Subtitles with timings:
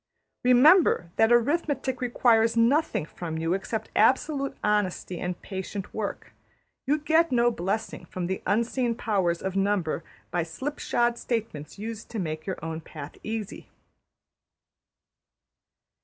[0.43, 6.33] ''Remember that arithmetic requires nothing from you except absolute honesty and patient work.
[6.87, 12.17] You get no blessing from the Unseen Powers of Number by slipshod statements used to
[12.17, 13.69] make your own path easy.